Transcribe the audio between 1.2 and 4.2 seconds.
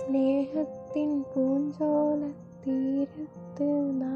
പൂഞ്ചോല തീരത്ത് നാം